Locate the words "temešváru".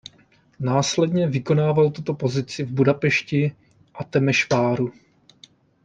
4.03-4.91